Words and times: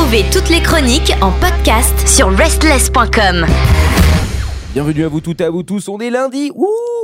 Retrouvez 0.00 0.24
toutes 0.32 0.48
les 0.48 0.62
chroniques 0.62 1.12
en 1.20 1.30
podcast 1.30 2.08
sur 2.08 2.34
restless.com. 2.34 3.44
Bienvenue 4.72 5.04
à 5.04 5.08
vous 5.08 5.20
toutes 5.20 5.42
et 5.42 5.44
à 5.44 5.50
vous 5.50 5.62
tous, 5.62 5.88
on 5.88 5.98
est 5.98 6.08
lundi. 6.08 6.50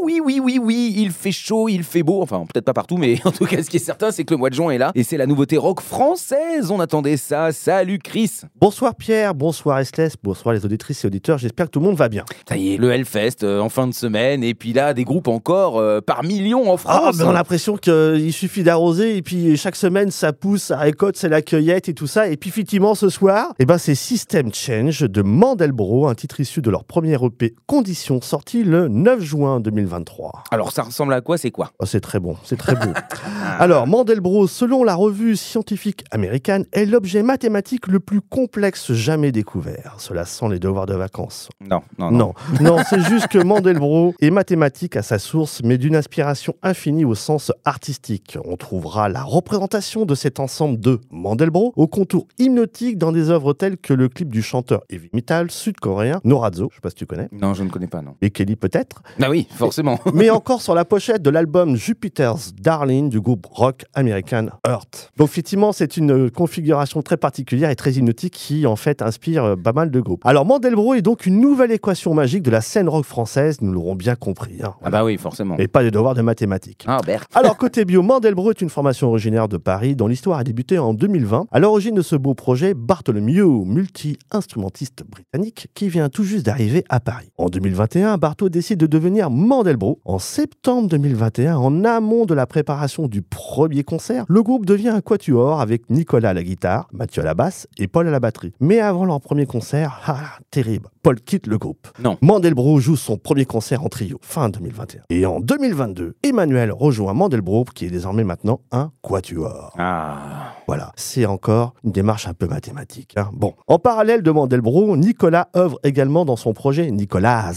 Oui, 0.02 0.20
oui, 0.24 0.40
oui, 0.42 0.58
oui, 0.62 0.94
il 0.96 1.10
fait 1.10 1.32
chaud, 1.32 1.68
il 1.68 1.82
fait 1.82 2.02
beau. 2.02 2.22
Enfin, 2.22 2.44
peut-être 2.52 2.64
pas 2.64 2.72
partout, 2.74 2.96
mais 2.96 3.16
en 3.24 3.30
tout 3.32 3.46
cas, 3.46 3.62
ce 3.62 3.70
qui 3.70 3.76
est 3.76 3.80
certain, 3.80 4.10
c'est 4.10 4.24
que 4.24 4.34
le 4.34 4.38
mois 4.38 4.50
de 4.50 4.54
juin 4.54 4.70
est 4.70 4.78
là. 4.78 4.92
Et 4.94 5.02
c'est 5.02 5.16
la 5.16 5.26
nouveauté 5.26 5.56
rock 5.56 5.80
française. 5.80 6.70
On 6.70 6.80
attendait 6.80 7.16
ça. 7.16 7.52
Salut 7.52 7.98
Chris. 7.98 8.30
Bonsoir 8.60 8.94
Pierre, 8.94 9.34
bonsoir 9.34 9.78
Estless, 9.78 10.14
bonsoir 10.22 10.54
les 10.54 10.64
auditrices 10.64 11.04
et 11.04 11.06
auditeurs, 11.06 11.38
j'espère 11.38 11.66
que 11.66 11.70
tout 11.72 11.80
le 11.80 11.86
monde 11.86 11.96
va 11.96 12.08
bien. 12.08 12.24
Ça 12.48 12.56
y 12.56 12.74
est, 12.74 12.76
le 12.76 12.90
Hellfest 12.92 13.42
euh, 13.42 13.60
en 13.60 13.68
fin 13.68 13.86
de 13.86 13.94
semaine. 13.94 14.42
Et 14.44 14.54
puis 14.54 14.72
là, 14.72 14.94
des 14.94 15.04
groupes 15.04 15.28
encore 15.28 15.78
euh, 15.78 16.00
par 16.00 16.22
millions 16.24 16.70
en 16.70 16.74
Ah, 16.74 16.78
France. 16.78 17.18
ben, 17.18 17.26
on 17.26 17.30
a 17.30 17.34
l'impression 17.34 17.76
qu'il 17.76 18.32
suffit 18.32 18.62
d'arroser 18.62 19.16
et 19.16 19.22
puis 19.22 19.56
chaque 19.56 19.76
semaine 19.76 20.10
ça 20.10 20.32
pousse, 20.32 20.62
ça 20.64 20.76
récolte, 20.78 21.16
c'est 21.16 21.28
la 21.28 21.42
cueillette 21.42 21.88
et 21.88 21.94
tout 21.94 22.06
ça. 22.06 22.28
Et 22.28 22.36
puis 22.36 22.50
effectivement 22.50 22.94
ce 22.94 23.08
soir, 23.08 23.52
eh 23.58 23.66
ben, 23.66 23.78
c'est 23.78 23.94
System 23.94 24.52
Change 24.52 25.00
de 25.02 25.22
Mandelbro, 25.22 26.06
un 26.08 26.14
titre 26.14 26.40
issu 26.40 26.62
de 26.62 26.70
leur 26.70 26.84
premier 26.84 27.14
EP 27.22 27.54
Conditions, 27.66 28.20
sorti 28.20 28.62
le 28.62 28.88
9 28.88 29.20
juin 29.22 29.60
2023. 29.86 30.44
Alors, 30.50 30.72
ça 30.72 30.82
ressemble 30.82 31.12
à 31.12 31.20
quoi 31.20 31.38
C'est 31.38 31.50
quoi? 31.50 31.70
Oh, 31.78 31.86
c'est 31.86 32.00
très 32.00 32.20
bon, 32.20 32.36
c'est 32.44 32.56
très 32.56 32.74
beau. 32.74 32.92
Alors, 33.58 33.86
Mandelbrot, 33.86 34.46
selon 34.46 34.84
la 34.84 34.94
revue 34.94 35.36
scientifique 35.36 36.04
américaine, 36.10 36.64
est 36.72 36.84
l'objet 36.86 37.22
mathématique 37.22 37.86
le 37.86 38.00
plus 38.00 38.20
complexe 38.20 38.92
jamais 38.92 39.32
découvert. 39.32 39.94
Cela 39.98 40.24
sent 40.24 40.46
les 40.50 40.58
devoirs 40.58 40.86
de 40.86 40.94
vacances. 40.94 41.48
Non, 41.60 41.80
non, 41.98 42.10
non. 42.10 42.34
Non, 42.60 42.76
non, 42.76 42.82
c'est 42.88 43.00
juste 43.00 43.28
que 43.28 43.38
Mandelbrot 43.38 44.14
est 44.20 44.30
mathématique 44.30 44.96
à 44.96 45.02
sa 45.02 45.18
source, 45.18 45.62
mais 45.62 45.78
d'une 45.78 45.96
inspiration 45.96 46.54
infinie 46.62 47.04
au 47.04 47.14
sens 47.14 47.52
artistique. 47.64 48.36
On 48.44 48.56
trouvera 48.56 49.08
la 49.08 49.22
représentation 49.22 50.04
de 50.04 50.14
cet 50.14 50.40
ensemble 50.40 50.80
de 50.80 51.00
Mandelbrot 51.10 51.72
au 51.76 51.86
contour 51.86 52.26
hypnotique 52.38 52.98
dans 52.98 53.12
des 53.12 53.30
œuvres 53.30 53.52
telles 53.52 53.76
que 53.76 53.94
le 53.94 54.08
clip 54.08 54.28
du 54.30 54.42
chanteur 54.42 54.82
heavy 54.90 55.08
metal 55.12 55.50
sud-coréen 55.50 56.20
Norazo, 56.24 56.68
je 56.70 56.76
sais 56.76 56.80
pas 56.80 56.90
si 56.90 56.96
tu 56.96 57.06
connais, 57.06 57.28
Non, 57.32 57.54
je 57.54 57.62
ne 57.62 57.68
connais 57.70 57.86
pas, 57.86 58.02
non. 58.02 58.14
et 58.20 58.30
Kelly 58.30 58.56
peut-être, 58.56 59.02
Ah 59.22 59.30
oui, 59.30 59.46
forcément. 59.50 59.75
mais 60.14 60.30
encore 60.30 60.62
sur 60.62 60.74
la 60.74 60.84
pochette 60.84 61.22
de 61.22 61.30
l'album 61.30 61.76
Jupiter's 61.76 62.54
Darling 62.54 63.08
du 63.08 63.20
groupe 63.20 63.46
rock 63.50 63.84
américain 63.94 64.46
Earth. 64.66 65.10
Donc 65.16 65.28
effectivement, 65.28 65.72
c'est 65.72 65.96
une 65.96 66.30
configuration 66.30 67.02
très 67.02 67.16
particulière 67.16 67.70
et 67.70 67.76
très 67.76 67.92
hypnotique 67.92 68.34
qui 68.34 68.66
en 68.66 68.76
fait 68.76 69.02
inspire 69.02 69.44
euh, 69.44 69.56
pas 69.56 69.72
mal 69.72 69.90
de 69.90 70.00
groupes. 70.00 70.24
Alors 70.24 70.44
Mandelbrot 70.44 70.94
est 70.94 71.02
donc 71.02 71.26
une 71.26 71.40
nouvelle 71.40 71.72
équation 71.72 72.14
magique 72.14 72.42
de 72.42 72.50
la 72.50 72.60
scène 72.60 72.88
rock 72.88 73.04
française, 73.04 73.58
nous 73.60 73.72
l'aurons 73.72 73.94
bien 73.94 74.14
compris, 74.14 74.60
hein. 74.62 74.74
Ah 74.82 74.90
bah 74.90 75.04
oui, 75.04 75.16
forcément. 75.16 75.56
et 75.58 75.68
pas 75.68 75.82
de 75.82 75.90
devoir 75.90 76.14
de 76.14 76.22
mathématiques. 76.22 76.84
Ah, 76.86 77.00
Bert. 77.04 77.26
Alors, 77.34 77.56
côté 77.56 77.84
bio, 77.84 78.02
Mandelbrot 78.02 78.50
est 78.50 78.60
une 78.60 78.70
formation 78.70 79.08
originaire 79.08 79.48
de 79.48 79.56
Paris 79.56 79.96
dont 79.96 80.06
l'histoire 80.06 80.38
a 80.38 80.44
débuté 80.44 80.78
en 80.78 80.94
2020. 80.94 81.46
À 81.50 81.58
l'origine 81.58 81.94
de 81.94 82.02
ce 82.02 82.16
beau 82.16 82.34
projet, 82.34 82.74
Bartholomew, 82.74 83.64
multi-instrumentiste 83.64 85.04
britannique, 85.08 85.68
qui 85.74 85.88
vient 85.88 86.08
tout 86.08 86.24
juste 86.24 86.46
d'arriver 86.46 86.84
à 86.88 87.00
Paris. 87.00 87.30
En 87.38 87.48
2021, 87.48 88.18
Bartho 88.18 88.48
décide 88.48 88.78
de 88.78 88.86
devenir 88.86 89.30
Mandelbrot. 89.30 89.65
En 90.04 90.18
septembre 90.20 90.88
2021, 90.88 91.56
en 91.56 91.84
amont 91.84 92.24
de 92.24 92.34
la 92.34 92.46
préparation 92.46 93.08
du 93.08 93.20
premier 93.22 93.82
concert, 93.82 94.24
le 94.28 94.42
groupe 94.42 94.64
devient 94.64 94.90
un 94.90 95.00
quatuor 95.00 95.60
avec 95.60 95.90
Nicolas 95.90 96.30
à 96.30 96.34
la 96.34 96.44
guitare, 96.44 96.86
Mathieu 96.92 97.22
à 97.22 97.24
la 97.24 97.34
basse 97.34 97.66
et 97.78 97.88
Paul 97.88 98.06
à 98.06 98.10
la 98.12 98.20
batterie. 98.20 98.52
Mais 98.60 98.78
avant 98.80 99.04
leur 99.04 99.20
premier 99.20 99.44
concert, 99.46 100.00
ah, 100.06 100.38
terrible, 100.52 100.88
Paul 101.02 101.20
quitte 101.20 101.48
le 101.48 101.58
groupe. 101.58 101.88
Non. 101.98 102.16
Mandelbrot 102.20 102.78
joue 102.78 102.96
son 102.96 103.16
premier 103.16 103.44
concert 103.44 103.82
en 103.84 103.88
trio, 103.88 104.18
fin 104.22 104.48
2021. 104.48 105.02
Et 105.10 105.26
en 105.26 105.40
2022, 105.40 106.14
Emmanuel 106.22 106.70
rejoint 106.72 107.14
Mandelbrot, 107.14 107.64
qui 107.74 107.86
est 107.86 107.90
désormais 107.90 108.24
maintenant 108.24 108.60
un 108.70 108.92
quatuor. 109.02 109.72
Ah. 109.78 110.52
Voilà, 110.68 110.92
c'est 110.96 111.26
encore 111.26 111.74
une 111.84 111.92
démarche 111.92 112.28
un 112.28 112.34
peu 112.34 112.46
mathématique. 112.46 113.14
hein. 113.16 113.30
Bon, 113.32 113.54
en 113.66 113.78
parallèle 113.78 114.22
de 114.22 114.30
Mandelbrot, 114.30 114.96
Nicolas 114.96 115.48
œuvre 115.56 115.78
également 115.82 116.24
dans 116.24 116.36
son 116.36 116.52
projet 116.52 116.90
Nicolas, 116.90 117.52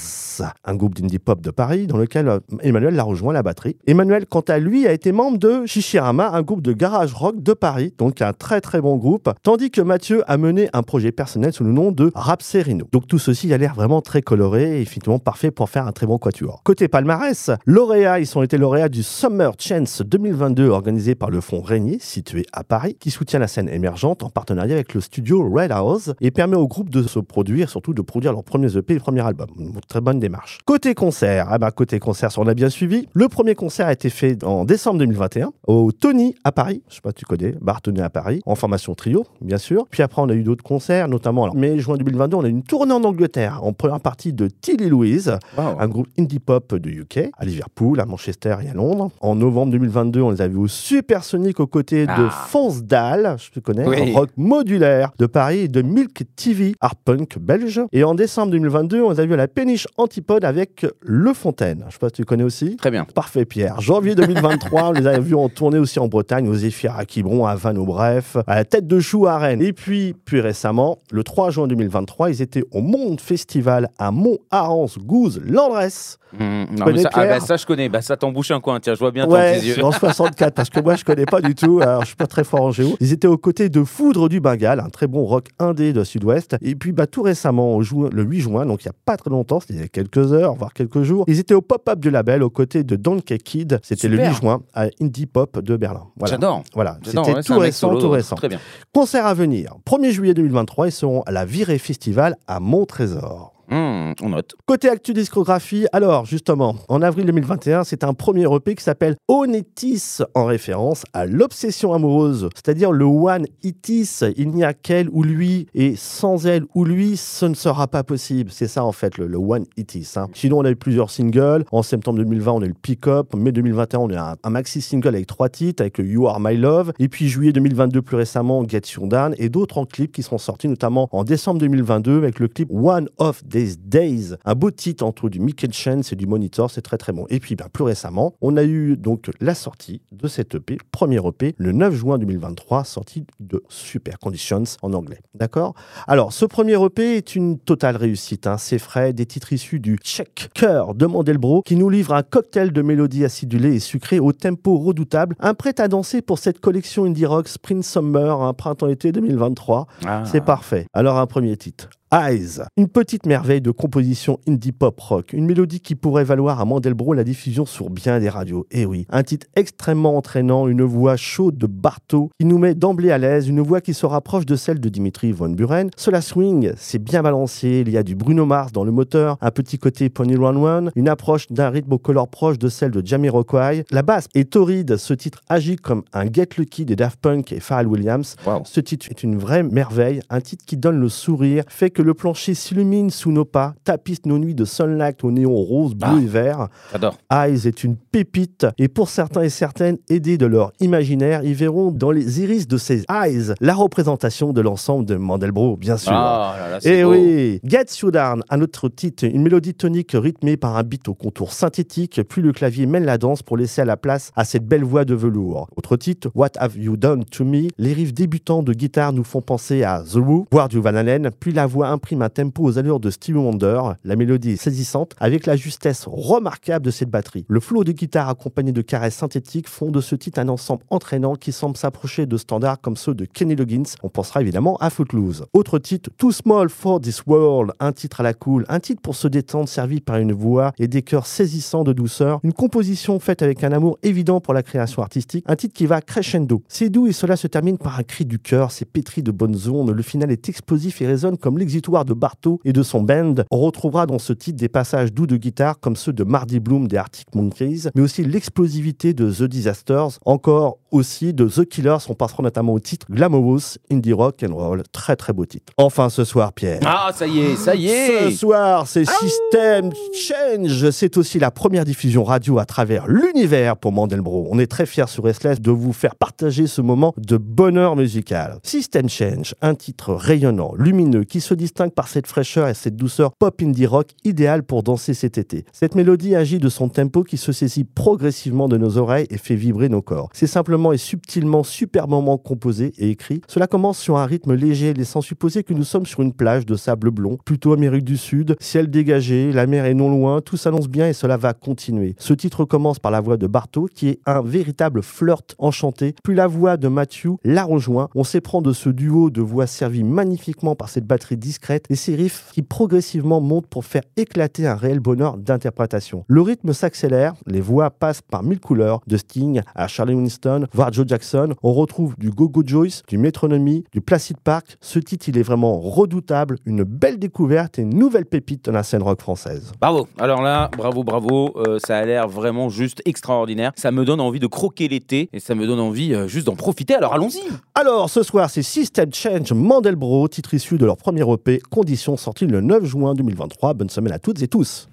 un 0.66 0.76
groupe 0.76 0.96
d'indie 0.96 1.20
pop 1.20 1.42
de 1.42 1.52
Paris 1.52 1.88
dans 1.88 1.98
lequel 2.00 2.28
euh, 2.28 2.40
Emmanuel 2.62 2.96
l'a 2.96 3.04
rejoint 3.04 3.32
à 3.32 3.34
la 3.34 3.44
batterie. 3.44 3.78
Emmanuel, 3.88 4.26
quant 4.26 4.42
à 4.42 4.60
lui, 4.60 4.88
a 4.88 4.94
été 4.94 5.12
membre 5.12 5.38
de 5.38 5.66
Shishirama, 5.66 6.30
un 6.30 6.42
groupe 6.42 6.62
de 6.62 6.74
garage 6.74 7.14
rock 7.14 7.42
de 7.42 7.54
Paris, 7.54 7.94
donc 7.98 8.22
un 8.22 8.34
très 8.34 8.62
très 8.62 8.82
bon 8.82 8.98
groupe, 8.98 9.30
tandis 9.44 9.72
que 9.72 9.82
Mathieu 9.82 10.24
a 10.28 10.38
mené 10.38 10.70
un 10.74 10.84
projet 10.84 11.12
personnel 11.12 11.54
sous 11.54 11.64
le 11.64 11.72
nom 11.72 11.92
de 11.92 12.12
Rapserino. 12.16 12.88
Donc 12.92 13.08
tout 13.08 13.20
ceci 13.20 13.54
a 13.54 13.58
l'air 13.58 13.76
vraiment 13.76 14.02
très 14.02 14.22
coloré 14.22 14.82
et 14.82 14.86
finalement 14.86 15.20
parfait 15.20 15.52
pour 15.52 15.70
faire 15.70 15.88
un 15.88 15.92
très 15.92 16.06
bon 16.06 16.18
quatuor. 16.18 16.62
Côté 16.64 16.88
palmarès, 16.88 17.52
lauréats, 17.66 18.20
ils 18.20 18.38
ont 18.38 18.44
été 18.44 18.58
lauréats 18.58 18.90
du 18.90 19.04
Summer 19.04 19.54
Chance 19.60 20.02
2022 20.06 20.70
organisé 20.70 21.16
par 21.16 21.30
le 21.30 21.42
Fonds 21.42 21.62
Régnier, 21.62 21.98
situé 22.00 22.46
à 22.54 22.64
Paris, 22.64 22.96
qui 23.00 23.12
soutient 23.12 23.40
la 23.40 23.48
scène 23.48 23.70
émergente 23.70 24.24
en 24.24 24.30
partenariat 24.30 24.76
avec 24.76 24.94
le 24.94 25.02
studio 25.02 25.50
Red 25.50 25.72
House 25.72 26.12
et 26.22 26.32
permet 26.32 26.56
au 26.56 26.68
groupe 26.68 26.90
de 26.90 27.04
se 27.04 27.20
produire, 27.20 27.70
surtout 27.70 27.94
de 27.94 28.02
produire 28.02 28.34
leurs 28.34 28.44
premiers 28.44 28.76
EP 28.78 28.96
et 28.96 29.00
premier 29.00 29.26
album. 29.26 29.48
Très 29.88 30.02
bonne 30.02 30.20
démarche. 30.20 30.60
Côté 30.66 30.94
concert, 30.94 31.48
ah 31.50 31.58
bah 31.58 31.72
côté 31.72 31.89
concert, 31.98 32.30
on 32.38 32.46
a 32.46 32.54
bien 32.54 32.70
suivi. 32.70 33.08
Le 33.14 33.28
premier 33.30 33.56
concert 33.56 33.88
a 33.88 33.94
été 33.94 34.12
fait 34.12 34.44
en 34.44 34.66
décembre 34.66 35.00
2021 35.00 35.52
au 35.66 35.92
Tony 35.92 36.36
à 36.44 36.52
Paris. 36.52 36.84
Je 36.90 36.96
sais 36.96 37.02
pas 37.02 37.10
si 37.10 37.16
tu 37.16 37.26
connais, 37.26 37.56
bar 37.60 37.82
Tony 37.82 38.02
à 38.02 38.12
Paris, 38.12 38.42
en 38.46 38.54
formation 38.54 38.94
trio, 38.94 39.26
bien 39.42 39.58
sûr. 39.58 39.88
Puis 39.90 40.04
après, 40.04 40.22
on 40.22 40.30
a 40.30 40.34
eu 40.36 40.44
d'autres 40.44 40.64
concerts, 40.64 41.08
notamment 41.08 41.44
en 41.46 41.56
mai, 41.56 41.80
juin 41.80 41.98
2022, 41.98 42.38
on 42.38 42.44
a 42.44 42.48
eu 42.48 42.52
une 42.52 42.62
tournée 42.62 42.94
en 42.94 43.04
Angleterre, 43.04 43.62
en 43.64 43.74
première 43.74 44.02
partie 44.02 44.34
de 44.34 44.48
Tilly 44.48 44.90
Louise, 44.90 45.38
Wow. 45.58 45.80
un 45.80 45.88
groupe 45.88 46.08
indie 46.20 46.40
pop 46.40 46.76
de 46.76 46.90
UK, 46.90 47.32
à 47.38 47.46
Liverpool, 47.46 48.00
à 48.02 48.06
Manchester 48.06 48.58
et 48.64 48.70
à 48.70 48.74
Londres. 48.74 49.10
En 49.22 49.34
novembre 49.36 49.72
2022, 49.72 50.22
on 50.22 50.32
les 50.32 50.42
a 50.42 50.48
vus 50.50 50.58
au 50.58 50.68
Supersonic 50.68 51.60
aux 51.62 51.68
côtés 51.68 52.06
de 52.06 52.12
Ah. 52.12 52.30
Fonce 52.50 52.84
Dahl, 52.84 53.38
je 53.40 53.52
te 53.52 53.60
connais, 53.62 53.88
Oui. 53.88 54.12
un 54.12 54.14
rock 54.14 54.30
modulaire 54.38 55.12
de 55.18 55.26
Paris 55.26 55.60
et 55.60 55.68
de 55.70 55.82
Milk 55.82 56.24
TV, 56.36 56.74
art 56.82 56.96
punk 56.98 57.38
belge. 57.40 57.80
Et 57.94 58.04
en 58.04 58.16
décembre 58.16 58.52
2022, 58.52 59.02
on 59.02 59.12
les 59.12 59.20
a 59.22 59.26
vus 59.26 59.34
à 59.34 59.38
la 59.38 59.48
péniche 59.48 59.88
Antipode 59.98 60.44
avec 60.44 60.86
Le 61.02 61.34
Fontaine. 61.34 61.79
Je 61.88 61.94
sais 61.94 62.00
pas 62.00 62.08
si 62.08 62.14
tu 62.14 62.26
connais 62.26 62.44
aussi. 62.44 62.76
Très 62.78 62.92
bien. 62.92 63.06
Parfait, 63.06 63.46
Pierre. 63.46 63.80
Janvier 63.82 64.16
2023, 64.16 64.90
on 64.90 64.92
les 64.92 65.08
a 65.08 65.20
vus 65.20 65.36
en 65.36 65.50
tournée 65.50 65.80
aussi 65.80 66.00
en 66.00 66.08
Bretagne, 66.08 66.48
aux 66.48 66.56
Zéphyr 66.56 66.96
à 66.98 67.06
Quiberon, 67.06 67.46
à 67.46 67.56
Vannes, 67.56 67.78
au 67.78 67.86
Bref, 67.86 68.38
à 68.48 68.56
la 68.56 68.66
Tête 68.66 68.88
de 68.88 69.00
Chou 69.00 69.28
à 69.28 69.38
Rennes. 69.38 69.62
Et 69.62 69.74
puis, 69.74 70.16
plus 70.26 70.40
récemment, 70.40 70.98
le 71.12 71.24
3 71.24 71.52
juin 71.52 71.68
2023, 71.68 72.30
ils 72.30 72.42
étaient 72.42 72.64
au 72.72 72.82
Monde 72.82 73.22
Festival 73.22 73.90
à 73.98 74.12
Mont-Arance-Gouze, 74.12 75.42
Landresse. 75.46 76.18
Mmh, 76.32 76.66
non, 76.78 76.86
mais 76.86 76.98
ça, 77.00 77.10
ah, 77.14 77.26
bah, 77.26 77.40
ça, 77.40 77.58
je 77.58 77.66
connais. 77.66 77.90
Bah, 77.90 78.02
ça 78.04 78.16
t'embouche 78.16 78.52
un 78.52 78.60
coin. 78.60 78.80
Tiens, 78.80 78.94
je 78.94 79.00
vois 79.00 79.10
bien 79.10 79.26
ton 79.26 79.32
Ouais, 79.32 79.58
petit 79.58 79.70
yeux. 79.70 79.74
c'est 79.76 79.82
en 79.82 79.92
64, 79.92 80.54
parce 80.54 80.70
que 80.70 80.80
moi, 80.80 80.96
je 80.96 81.04
connais 81.04 81.26
pas 81.26 81.42
du 81.42 81.56
tout. 81.56 81.80
Alors, 81.82 82.02
je 82.02 82.08
suis 82.08 82.16
pas 82.16 82.28
très 82.28 82.44
fort 82.44 82.62
en 82.62 82.72
géo. 82.72 82.96
Ils 83.00 83.14
étaient 83.14 83.28
aux 83.28 83.38
côtés 83.38 83.70
de 83.70 83.84
Foudre 83.84 84.30
du 84.30 84.40
Bengale, 84.40 84.80
un 84.80 84.90
très 84.90 85.08
bon 85.08 85.26
rock 85.26 85.48
indé 85.58 85.92
de 85.92 86.04
Sud-Ouest. 86.04 86.58
Et 86.62 86.76
puis, 86.76 86.92
bah, 86.92 87.08
tout 87.08 87.24
récemment, 87.24 87.76
au 87.76 87.82
le 87.82 88.24
8 88.24 88.42
juin, 88.42 88.66
donc 88.68 88.84
il 88.84 88.86
y 88.86 88.90
a 88.90 88.96
pas 89.06 89.18
très 89.18 89.32
longtemps, 89.32 89.60
c'était 89.60 89.74
il 89.74 89.80
y 89.80 89.84
a 89.84 89.88
quelques 89.88 90.32
heures, 90.34 90.54
voire 90.54 90.74
quelques 90.74 91.02
jours, 91.02 91.24
ils 91.28 91.40
étaient 91.40 91.56
au 91.56 91.62
pop-up 91.70 92.00
du 92.00 92.10
label 92.10 92.42
aux 92.42 92.50
côtés 92.50 92.84
de 92.84 92.96
Donkey 92.96 93.38
Kid. 93.38 93.80
C'était 93.84 94.08
le 94.08 94.18
Super. 94.18 94.32
8 94.32 94.38
juin 94.42 94.62
à 94.74 94.88
Indie 95.00 95.28
Pop 95.28 95.60
de 95.60 95.78
Berlin. 95.78 96.08
Voilà. 96.18 96.34
J'adore. 96.34 96.64
Voilà, 96.74 96.98
c'était 97.04 97.20
ouais, 97.20 97.44
tout 97.44 97.60
récent, 97.60 97.88
solo, 97.88 98.02
tout 98.02 98.10
récent. 98.10 98.36
Très 98.36 98.50
bien. 98.50 98.60
Concert 98.92 99.26
à 99.28 99.36
venir. 99.36 99.76
1er 99.86 100.12
juillet 100.12 100.34
2023, 100.34 100.88
ils 100.88 100.92
seront 100.92 101.22
à 101.22 101.32
la 101.32 101.46
Virée 101.46 101.78
Festival 101.78 102.36
à 102.48 102.60
Montrésor. 102.60 103.54
Mmh, 103.70 104.14
on 104.24 104.30
note. 104.30 104.56
Côté 104.66 104.90
actu 104.90 105.14
discographie, 105.14 105.86
alors 105.94 106.26
justement, 106.26 106.76
en 106.88 107.04
avril 107.04 107.26
2021, 107.28 107.84
c'est 107.84 108.04
un 108.04 108.16
premier 108.16 108.46
EP 108.52 108.74
qui 108.74 108.84
s'appelle 108.84 109.16
Onetis 109.28 110.20
en 110.34 110.46
référence 110.46 111.04
à 111.14 111.28
l'obsession 111.28 111.94
amoureuse, 111.94 112.50
c'est-à-dire 112.56 112.92
le 112.92 113.06
one 113.06 113.46
itis, 113.62 114.24
il 114.38 114.50
n'y 114.50 114.64
a 114.64 114.74
qu'elle 114.74 115.08
ou 115.12 115.22
lui, 115.22 115.68
et 115.76 115.96
sans 115.96 116.48
elle 116.48 116.64
ou 116.74 116.84
lui, 116.84 117.16
ce 117.16 117.46
ne 117.46 117.54
sera 117.54 117.88
pas 117.88 118.04
possible. 118.04 118.50
C'est 118.52 118.68
ça 118.68 118.84
en 118.84 118.92
fait 118.92 119.20
le, 119.20 119.38
one 119.38 119.66
itis. 119.78 120.14
hein. 120.18 120.28
Sinon, 120.34 120.60
on 120.60 120.66
a 120.66 120.72
eu 120.72 120.76
plusieurs 120.76 121.12
singles. 121.12 121.64
En 121.72 121.84
septembre 121.84 122.18
2020, 122.18 122.52
on 122.52 122.62
a 122.62 122.66
eu 122.66 122.70
le 122.70 122.74
Pick 122.74 123.08
Up. 123.08 123.36
En 123.36 123.38
mai 123.38 123.52
2021, 123.52 124.00
on 124.00 124.10
a 124.10 124.14
eu 124.14 124.36
un, 124.44 124.50
maxi 124.50 124.82
single 124.82 125.10
avec 125.10 125.28
trois 125.28 125.50
titres, 125.50 125.82
avec 125.82 126.00
You 126.00 126.28
Are 126.28 126.40
My 126.40 126.58
Love. 126.58 126.92
Et 126.98 127.08
puis 127.08 127.28
juillet 127.28 127.52
2022, 127.52 128.02
plus 128.02 128.18
récemment, 128.18 128.68
Get 128.68 128.82
You 128.96 129.08
Down, 129.08 129.36
et 129.38 129.50
d'autres 129.50 129.78
en 129.78 129.86
clip 129.86 130.12
qui 130.12 130.24
sont 130.24 130.40
sortis, 130.40 130.68
notamment 130.68 131.08
en 131.12 131.24
décembre 131.24 131.60
2022 131.60 132.18
avec 132.18 132.40
le 132.40 132.48
clip 132.48 132.70
One 132.72 133.08
of 133.18 133.44
These 133.60 133.80
Days, 133.80 134.36
un 134.46 134.56
beau 134.56 134.72
titre 134.72 135.04
entre 135.04 135.28
du 135.28 135.40
Michael 135.42 135.74
Chance 135.74 136.14
et 136.14 136.16
du 136.16 136.28
Monitor, 136.28 136.72
c'est 136.72 136.82
très 136.82 136.98
très 136.98 137.12
bon. 137.12 137.26
Et 137.30 137.40
puis 137.42 137.56
ben, 137.56 137.68
plus 137.72 137.84
récemment, 137.84 138.34
on 138.42 138.56
a 138.56 138.64
eu 138.64 138.96
donc 138.96 139.30
la 139.42 139.54
sortie 139.54 140.02
de 140.14 140.28
cet 140.30 140.56
EP, 140.56 140.78
premier 140.92 141.20
EP, 141.28 141.56
le 141.58 141.74
9 141.74 141.94
juin 141.94 142.18
2023, 142.18 142.86
sortie 142.86 143.26
de 143.42 143.62
Super 143.68 144.18
Conditions 144.20 144.64
en 144.82 144.94
anglais. 144.94 145.20
D'accord? 145.36 145.74
Alors, 146.08 146.32
ce 146.32 146.46
premier 146.46 146.82
EP 146.82 147.18
est 147.18 147.36
une 147.36 147.60
totale 147.60 147.98
réussite. 147.98 148.48
hein. 148.48 148.58
C'est 148.58 148.80
frais, 148.80 149.12
des 149.12 149.26
titres 149.26 149.52
issus 149.52 149.80
du 149.80 149.98
Check 149.98 150.50
Cœur 150.54 150.96
de 150.96 151.06
Mandelbro 151.06 151.62
qui 151.62 151.76
nous 151.76 151.90
livre 151.90 152.14
un 152.14 152.24
cocktail 152.24 152.72
de 152.72 152.82
mélodies 152.82 153.26
acidulées 153.26 153.76
et 153.76 153.80
sucrées 153.80 154.20
au 154.20 154.32
tempo 154.32 154.78
redoutable, 154.78 155.36
un 155.40 155.54
prêt 155.54 155.80
à 155.82 155.88
danser 155.90 156.22
pour 156.22 156.40
cette 156.40 156.60
collection 156.62 157.04
indie 157.04 157.26
rock 157.26 157.48
Spring 157.50 157.84
Summer, 157.84 158.42
un 158.42 158.54
printemps-été 158.54 159.12
2023. 159.12 159.88
Ah. 160.06 160.24
C'est 160.26 160.44
parfait. 160.46 160.86
Alors 160.94 161.18
un 161.18 161.28
premier 161.28 161.58
titre, 161.58 161.90
Eyes. 162.12 162.64
Une 162.76 162.88
petite 162.88 163.28
merveille 163.28 163.62
de 163.62 163.70
composition 163.70 164.40
indie 164.48 164.72
pop 164.72 165.00
rock. 165.00 165.32
Une 165.32 165.46
mélodie 165.46 165.80
qui 165.80 165.94
pourrait 165.94 166.24
valoir 166.24 166.60
à 166.60 166.66
Mandelbrot 166.66 167.14
la 167.14 167.24
diffusion 167.24 167.68
sur 167.68 167.92
bien 167.92 168.20
des 168.20 168.30
radios. 168.30 168.66
Et 168.72 168.82
eh 168.82 168.86
oui, 168.88 169.06
un 169.12 169.22
titre 169.22 169.46
extrêmement 169.56 170.18
entraînant, 170.18 170.68
une 170.68 170.82
voix 170.82 171.18
chaude 171.18 171.56
de 171.60 171.68
Barto 171.68 172.32
qui 172.40 172.48
nous 172.48 172.58
met 172.58 172.74
d'emblée 172.74 173.12
à 173.12 173.20
l'aise, 173.20 173.48
une 173.48 173.62
voix 173.62 173.80
qui 173.80 173.94
se 173.94 174.08
rapproche 174.08 174.48
de 174.48 174.56
celle 174.56 174.80
de 174.80 174.90
Dimitri 174.90 175.32
Von 175.32 175.50
Buren. 175.50 175.92
Cela 175.98 176.22
swing, 176.22 176.72
c'est 176.78 176.98
bien 176.98 177.22
balancé, 177.22 177.84
il 177.86 177.92
y 177.92 177.98
a 177.98 178.02
du 178.02 178.16
Bruno 178.16 178.44
Mars 178.48 178.72
dans 178.72 178.84
le 178.84 178.92
moteur, 178.92 179.38
un 179.40 179.52
petit 179.52 179.78
côté 179.78 180.10
Pony 180.10 180.36
Run 180.36 180.56
One, 180.56 180.92
une 180.96 181.10
approche 181.10 181.46
d'un 181.52 181.70
rythme 181.70 181.94
au 181.94 182.00
color 182.00 182.28
proche 182.28 182.58
de 182.58 182.70
celle 182.70 182.90
de 182.90 183.06
Jamiroquai. 183.06 183.84
La 183.92 184.02
basse 184.02 184.28
est 184.34 184.50
torride, 184.54 184.98
ce 184.98 185.14
titre 185.14 185.42
agit 185.48 185.76
comme 185.76 186.02
un 186.14 186.26
Get 186.26 186.50
Lucky 186.58 186.86
des 186.86 186.96
Daft 186.96 187.20
Punk 187.22 187.52
et 187.52 187.60
Pharrell 187.60 187.88
Williams. 187.88 188.36
Ce 188.64 188.80
titre 188.80 189.06
est 189.12 189.22
une 189.22 189.38
vraie 189.38 189.62
merveille, 189.62 190.22
un 190.32 190.42
titre 190.42 190.66
qui 190.66 190.76
donne 190.76 191.00
le 191.00 191.10
sourire, 191.10 191.66
fait 191.68 191.92
que 191.92 191.99
le 192.02 192.14
plancher 192.14 192.54
s'illumine 192.54 193.10
sous 193.10 193.32
nos 193.32 193.46
pas, 193.46 193.74
tapisse 193.84 194.26
nos 194.26 194.40
nuits 194.40 194.56
de 194.56 194.66
sunlight 194.66 195.24
au 195.24 195.32
néon 195.32 195.56
rose, 195.56 195.96
bleu 195.96 196.10
ah, 196.12 196.22
et 196.22 196.26
vert. 196.26 196.68
J'adore. 196.92 197.18
Eyes 197.32 197.68
est 197.68 197.84
une 197.84 197.96
pépite, 197.96 198.68
et 198.78 198.88
pour 198.88 199.10
certains 199.10 199.42
et 199.42 199.50
certaines, 199.50 199.98
aidés 200.10 200.38
de 200.38 200.46
leur 200.46 200.72
imaginaire, 200.80 201.44
ils 201.44 201.54
verront 201.54 201.92
dans 201.92 202.12
les 202.12 202.42
iris 202.42 202.68
de 202.68 202.78
ces 202.78 203.04
eyes 203.10 203.54
la 203.60 203.74
représentation 203.74 204.54
de 204.54 204.62
l'ensemble 204.62 205.06
de 205.06 205.16
Mandelbrot, 205.16 205.78
bien 205.78 205.98
sûr. 205.98 206.12
Ah, 206.14 206.80
et 206.84 207.04
oui, 207.04 207.60
Get 207.64 207.86
You 208.02 208.12
Down, 208.12 208.42
un 208.50 208.62
autre 208.62 208.90
titre, 208.90 209.26
une 209.26 209.42
mélodie 209.42 209.74
tonique 209.74 210.12
rythmée 210.14 210.58
par 210.58 210.78
un 210.78 210.84
beat 210.84 211.08
au 211.08 211.14
contour 211.14 211.54
synthétique, 211.54 212.22
puis 212.28 212.42
le 212.42 212.52
clavier 212.52 212.86
mène 212.86 213.06
la 213.06 213.18
danse 213.18 213.44
pour 213.44 213.58
laisser 213.58 213.82
à 213.82 213.86
la 213.86 213.98
place 213.98 214.32
à 214.36 214.46
cette 214.46 214.66
belle 214.66 214.84
voix 214.84 215.06
de 215.06 215.16
velours. 215.16 215.68
Autre 215.76 215.98
titre, 215.98 216.30
What 216.36 216.52
Have 216.58 216.78
You 216.78 216.98
Done 216.98 217.26
To 217.26 217.46
Me, 217.46 217.68
les 217.78 217.94
riffs 217.94 218.14
débutants 218.14 218.64
de 218.64 218.74
guitare 218.74 219.14
nous 219.14 219.24
font 219.24 219.42
penser 219.42 219.84
à 219.84 220.04
The 220.04 220.16
Who, 220.16 220.48
voire 220.52 220.70
du 220.70 220.80
Van 220.80 220.96
Halen, 220.96 221.30
puis 221.40 221.52
la 221.52 221.68
voix 221.68 221.89
imprime 221.92 222.22
un 222.22 222.30
tempo 222.30 222.64
aux 222.64 222.78
allures 222.78 223.00
de 223.00 223.10
Stevie 223.10 223.38
Wonder, 223.38 223.82
la 224.04 224.16
mélodie 224.16 224.52
est 224.52 224.58
saisissante, 224.58 225.16
avec 225.20 225.46
la 225.46 225.56
justesse 225.56 226.06
remarquable 226.08 226.86
de 226.86 226.92
cette 226.92 227.10
batterie. 227.10 227.46
Le 227.48 227.60
flow 227.60 227.84
de 227.84 227.92
guitare 227.92 228.30
accompagné 228.30 228.72
de 228.72 228.82
caresses 228.82 229.16
synthétiques 229.16 229.68
font 229.68 229.92
de 229.92 230.02
ce 230.02 230.16
titre 230.16 230.40
un 230.40 230.50
ensemble 230.50 230.84
entraînant 230.90 231.36
qui 231.36 231.52
semble 231.52 231.78
s'approcher 231.78 232.26
de 232.26 232.38
standards 232.38 232.82
comme 232.82 232.98
ceux 232.98 233.14
de 233.14 233.26
Kenny 233.26 233.56
Loggins. 233.56 233.84
On 234.04 234.10
pensera 234.10 234.42
évidemment 234.42 234.78
à 234.78 234.90
Footloose. 234.90 235.46
Autre 235.54 235.80
titre, 235.80 236.10
Too 236.18 236.32
Small 236.32 236.70
for 236.70 237.02
This 237.02 237.24
World, 237.26 237.72
un 237.80 237.92
titre 237.92 238.22
à 238.22 238.24
la 238.24 238.34
cool, 238.34 238.66
un 238.70 238.80
titre 238.80 239.02
pour 239.02 239.16
se 239.16 239.28
détendre 239.28 239.70
servi 239.70 240.02
par 240.02 240.18
une 240.18 240.34
voix 240.34 240.72
et 240.78 240.88
des 240.88 241.02
chœurs 241.02 241.26
saisissants 241.26 241.84
de 241.84 241.94
douceur, 241.94 242.40
une 242.44 242.54
composition 242.54 243.20
faite 243.20 243.42
avec 243.42 243.64
un 243.64 243.72
amour 243.72 243.98
évident 244.04 244.40
pour 244.40 244.54
la 244.54 244.64
création 244.64 245.02
artistique, 245.02 245.46
un 245.48 245.56
titre 245.56 245.74
qui 245.74 245.86
va 245.86 246.02
crescendo. 246.02 246.64
C'est 246.68 246.90
doux 246.90 247.08
et 247.08 247.14
cela 247.14 247.36
se 247.36 247.48
termine 247.48 247.78
par 247.78 248.00
un 248.00 248.04
cri 248.04 248.26
du 248.26 248.40
cœur, 248.40 248.72
c'est 248.72 248.86
pétri 248.86 249.24
de 249.24 249.32
bonnes 249.32 249.58
ondes, 249.68 249.92
le 249.92 250.04
final 250.04 250.32
est 250.32 250.50
explosif 250.50 251.02
et 251.02 251.08
résonne 251.08 251.38
comme 251.38 251.58
de 251.80 252.14
Barto 252.14 252.60
et 252.66 252.74
de 252.74 252.84
son 252.84 253.02
band. 253.02 253.36
On 253.52 253.60
retrouvera 253.60 254.06
dans 254.06 254.20
ce 254.20 254.34
titre 254.34 254.58
des 254.58 254.70
passages 254.70 255.12
doux 255.12 255.28
de 255.28 255.38
guitare 255.38 255.80
comme 255.80 255.96
ceux 255.96 256.14
de 256.14 256.24
Mardy 256.24 256.60
Bloom 256.60 256.88
des 256.88 256.98
Arctic 256.98 257.34
Monkeys, 257.34 257.90
mais 257.96 258.02
aussi 258.02 258.24
l'explosivité 258.24 259.14
de 259.14 259.32
The 259.32 259.44
Disasters, 259.44 260.20
encore 260.26 260.78
aussi 260.92 261.34
de 261.34 261.48
The 261.48 261.66
Killers, 261.66 261.98
on 262.10 262.14
passera 262.14 262.44
notamment 262.44 262.74
au 262.74 262.80
titre 262.80 263.06
Glamorous, 263.10 263.78
Indie 263.92 264.14
Rock 264.14 264.44
and 264.48 264.56
Roll, 264.56 264.84
très 264.92 265.16
très 265.16 265.34
beau 265.34 265.46
titre. 265.46 265.74
Enfin 265.78 266.10
ce 266.10 266.24
soir 266.24 266.54
Pierre. 266.54 266.80
Ah 266.86 267.12
ça 267.14 267.28
y 267.28 267.40
est, 267.40 267.56
ça 267.56 267.76
y 267.76 267.88
est 267.88 268.30
Ce 268.30 268.38
soir 268.38 268.88
c'est 268.88 269.04
ah 269.08 269.12
System 269.20 269.92
Change, 270.14 270.90
c'est 270.92 271.18
aussi 271.18 271.40
la 271.40 271.52
première 271.52 271.86
diffusion 271.86 272.24
radio 272.24 272.60
à 272.60 272.66
travers 272.66 273.08
l'univers 273.08 273.78
pour 273.78 273.92
Mandelbro. 273.92 274.48
On 274.52 274.60
est 274.60 274.68
très 274.68 274.86
fiers 274.86 275.08
sur 275.08 275.24
Restless 275.24 275.62
de 275.62 275.72
vous 275.72 275.94
faire 275.94 276.16
partager 276.16 276.68
ce 276.68 276.82
moment 276.82 277.14
de 277.18 277.38
bonheur 277.38 277.96
musical. 277.96 278.60
System 278.64 279.10
Change, 279.10 279.56
un 279.62 279.76
titre 279.76 280.14
rayonnant, 280.14 280.74
lumineux, 280.78 281.24
qui 281.24 281.42
se 281.42 281.54
distingue 281.70 281.92
par 281.92 282.08
cette 282.08 282.26
fraîcheur 282.26 282.68
et 282.68 282.74
cette 282.74 282.96
douceur 282.96 283.32
pop 283.34 283.62
indie 283.62 283.86
rock 283.86 284.08
idéale 284.24 284.64
pour 284.64 284.82
danser 284.82 285.14
cet 285.14 285.38
été. 285.38 285.66
Cette 285.72 285.94
mélodie 285.94 286.36
agit 286.36 286.58
de 286.58 286.68
son 286.68 286.90
tempo 286.90 287.24
qui 287.24 287.38
se 287.38 287.52
saisit 287.52 287.84
progressivement 287.84 288.68
de 288.68 288.76
nos 288.76 288.98
oreilles 288.98 289.28
et 289.30 289.38
fait 289.38 289.54
vibrer 289.54 289.88
nos 289.88 290.02
corps. 290.02 290.30
C'est 290.34 290.48
simplement 290.48 290.94
et 290.94 290.98
subtilement, 290.98 291.62
superbement 291.62 292.40
composé 292.40 292.92
et 292.98 293.12
écrit. 293.12 293.42
Cela 293.48 293.68
commence 293.68 294.00
sur 294.00 294.18
un 294.18 294.26
rythme 294.26 294.56
léger, 294.56 294.96
laissant 294.96 295.22
supposer 295.22 295.62
que 295.62 295.76
nous 295.76 295.84
sommes 295.84 296.08
sur 296.08 296.22
une 296.22 296.34
plage 296.34 296.66
de 296.66 296.76
sable 296.76 297.12
blond, 297.12 297.38
plutôt 297.46 297.74
Amérique 297.74 298.04
du 298.04 298.18
Sud, 298.18 298.56
ciel 298.60 298.90
dégagé, 298.90 299.52
la 299.52 299.68
mer 299.68 299.86
est 299.86 299.94
non 299.94 300.10
loin, 300.10 300.42
tout 300.42 300.58
s'annonce 300.58 300.88
bien 300.88 301.08
et 301.08 301.14
cela 301.14 301.38
va 301.38 301.54
continuer. 301.54 302.16
Ce 302.18 302.34
titre 302.34 302.66
commence 302.66 302.98
par 302.98 303.12
la 303.12 303.22
voix 303.22 303.38
de 303.38 303.46
Barto, 303.46 303.88
qui 303.94 304.08
est 304.08 304.20
un 304.26 304.42
véritable 304.42 305.04
flirt 305.04 305.54
enchanté, 305.60 306.16
puis 306.24 306.34
la 306.34 306.48
voix 306.48 306.78
de 306.78 306.88
Matthew 306.88 307.38
la 307.44 307.64
rejoint. 307.64 308.10
On 308.16 308.24
s'éprend 308.24 308.64
de 308.64 308.74
ce 308.74 308.90
duo 308.90 309.30
de 309.30 309.42
voix 309.42 309.68
servi 309.68 310.04
magnifiquement 310.04 310.76
par 310.76 310.90
cette 310.90 311.06
batterie 311.06 311.38
discrète 311.38 311.59
et 311.90 311.96
ces 311.96 312.16
riffs 312.16 312.50
qui 312.54 312.62
progressivement 312.62 313.42
montent 313.42 313.68
pour 313.68 313.86
faire 313.86 314.04
éclater 314.18 314.68
un 314.68 314.76
réel 314.76 315.00
bonheur 315.00 315.38
d'interprétation. 315.38 316.26
Le 316.28 316.42
rythme 316.42 316.74
s'accélère, 316.74 317.34
les 317.46 317.62
voix 317.62 317.90
passent 317.90 318.22
par 318.22 318.44
mille 318.44 318.60
couleurs, 318.60 319.02
de 319.08 319.18
Sting 319.18 319.62
à 319.76 319.88
Charlie 319.88 320.14
Winston, 320.14 320.66
voire 320.74 320.92
Joe 320.92 321.08
Jackson. 321.08 321.54
On 321.64 321.74
retrouve 321.74 322.16
du 322.18 322.30
Go-Go 322.30 322.64
Joyce, 322.66 323.04
du 323.08 323.18
Metronomy, 323.18 323.84
du 323.92 324.02
Placid 324.02 324.38
Park. 324.38 324.78
Ce 324.82 325.00
titre, 325.00 325.30
il 325.30 325.38
est 325.38 325.44
vraiment 325.44 325.80
redoutable, 325.80 326.58
une 326.66 326.84
belle 326.84 327.20
découverte 327.20 327.80
et 327.80 327.84
une 327.84 327.98
nouvelle 327.98 328.26
pépite 328.26 328.66
de 328.66 328.72
la 328.72 328.84
scène 328.84 329.04
rock 329.04 329.22
française. 329.22 329.72
Bravo. 329.80 330.08
Alors 330.18 330.42
là, 330.42 330.70
bravo, 330.78 331.04
bravo. 331.04 331.54
Euh, 331.58 331.78
ça 331.86 331.98
a 331.98 332.06
l'air 332.06 332.28
vraiment 332.28 332.70
juste 332.70 333.02
extraordinaire. 333.06 333.72
Ça 333.76 333.92
me 333.92 334.06
donne 334.06 334.22
envie 334.22 334.40
de 334.40 334.48
croquer 334.48 334.88
l'été 334.88 335.30
et 335.34 335.40
ça 335.40 335.56
me 335.56 335.68
donne 335.68 335.80
envie 335.80 336.14
euh, 336.14 336.28
juste 336.28 336.46
d'en 336.48 336.56
profiter. 336.56 336.96
Alors 336.96 337.14
allons-y. 337.14 337.42
Alors 337.76 338.10
ce 338.10 338.24
soir, 338.24 338.50
c'est 338.50 338.64
System 338.64 339.14
Change 339.14 339.54
Mandelbro, 339.54 340.28
titre 340.28 340.54
issu 340.54 340.78
de 340.78 340.86
leur 340.86 340.98
premier 340.98 341.30
EP, 341.32 341.49
Conditions, 341.58 342.18
sorti 342.18 342.46
le 342.46 342.62
9 342.62 342.86
juin 342.86 343.16
2023. 343.16 343.74
Bonne 343.74 343.90
semaine 343.90 344.14
à 344.14 344.20
toutes 344.20 344.42
et 344.42 344.48
tous. 344.48 344.88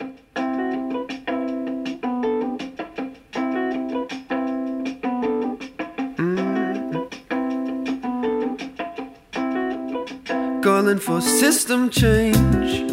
calling 10.62 10.98
for 10.98 11.20
system 11.20 11.88
change 11.88 12.88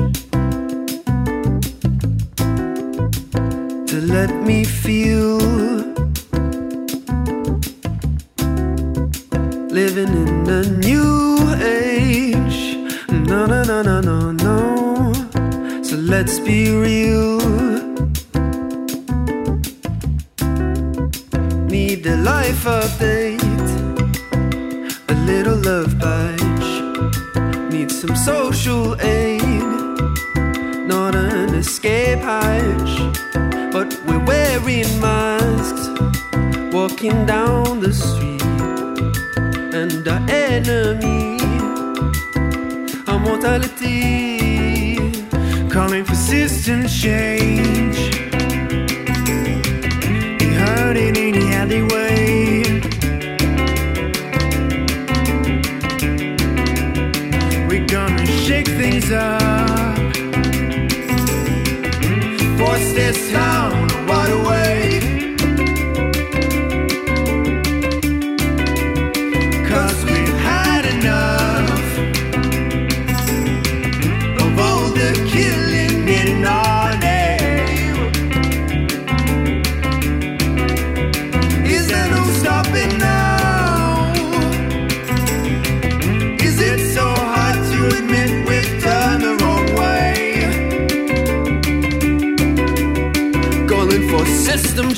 to 3.88 4.00
let 4.02 4.30
me 4.44 4.64
feel 4.64 5.40
living 9.72 10.10
in 10.10 10.50
a 10.50 10.64
new 10.86 11.33
let's 16.16 16.40
be 16.40 16.70
real. 16.70 17.40
Need 21.76 22.06
a 22.06 22.18
life 22.32 22.66
update, 22.66 23.70
a 25.14 25.16
little 25.30 25.58
love 25.70 25.98
bite 25.98 26.44
need 27.72 27.90
some 27.92 28.16
social 28.16 28.86
aid, 29.02 29.66
not 30.94 31.16
an 31.16 31.56
escape 31.56 32.20
hatch. 32.20 32.94
But 33.76 33.90
we're 34.06 34.26
wearing 34.32 34.92
masks, 35.02 35.86
walking 36.78 37.26
down 37.26 37.80
the 37.86 37.92
street, 37.92 38.44
and 39.80 40.08
our 40.08 40.24
enemy, 40.30 41.40
our 43.08 43.20
mortality, 43.28 44.43
calling 45.74 46.06
for 46.06 46.14
system 46.14 46.86
change. 46.86 47.98
He 50.40 50.48
heard 50.54 50.96
it 50.98 51.18
in 51.18 51.34
the 51.34 51.50
alleyway. 51.52 52.33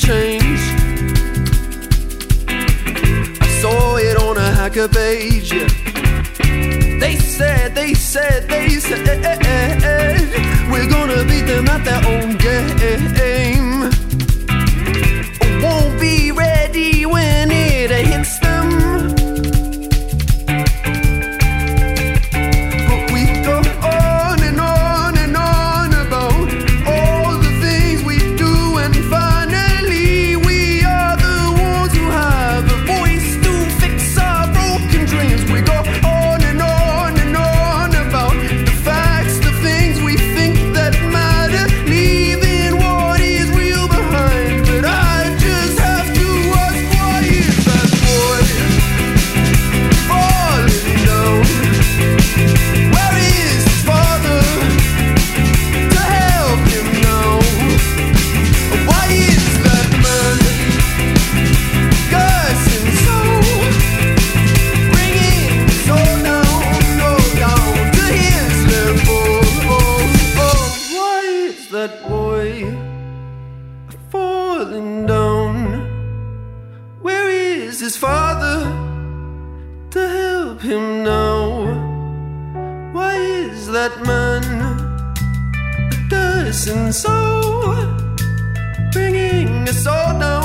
change. 0.05 0.61
I 3.41 3.47
saw 3.61 3.97
it 3.97 4.17
on 4.17 4.37
a 4.37 4.51
hacker 4.51 4.87
page. 4.87 5.51
Yeah. 5.51 5.67
They 6.99 7.15
said, 7.15 7.73
they 7.73 7.93
said, 7.93 8.47
they 8.47 8.69
said, 8.79 9.01
we're 10.71 10.89
gonna 10.89 11.23
beat 11.25 11.47
them 11.47 11.67
at 11.67 11.83
their 11.83 12.01
own 12.13 12.37
game. 12.37 13.94
falling 74.11 75.05
down. 75.05 75.55
Where 77.01 77.29
is 77.29 77.79
his 77.79 77.97
father 77.97 78.59
to 79.91 79.99
help 79.99 80.61
him 80.61 81.03
now? 81.03 81.93
Why 82.93 83.15
is 83.15 83.67
that 83.67 83.93
man 84.05 84.43
a 85.93 86.09
dozen 86.09 86.93
so 86.93 87.15
bringing 88.91 89.67
us 89.69 89.85
all 89.85 90.19
down? 90.19 90.44